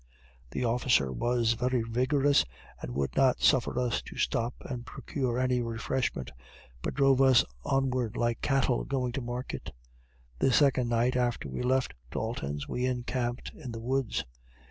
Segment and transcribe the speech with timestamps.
[0.49, 2.43] The officer was very rigorous,
[2.81, 6.31] and would not suffer us to stop and procure any refreshment,
[6.81, 9.69] but drove us onward like cattle going to market.
[10.39, 14.25] The second night after we left Dalton's, we encamped in the woods.